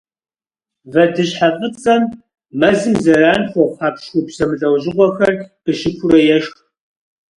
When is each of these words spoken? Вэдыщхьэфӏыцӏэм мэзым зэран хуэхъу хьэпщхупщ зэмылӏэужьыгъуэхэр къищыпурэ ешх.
Вэдыщхьэфӏыцӏэм 0.93 2.03
мэзым 2.59 2.95
зэран 3.03 3.41
хуэхъу 3.51 3.73
хьэпщхупщ 3.77 4.33
зэмылӏэужьыгъуэхэр 4.37 5.33
къищыпурэ 5.63 6.19
ешх. 6.35 6.55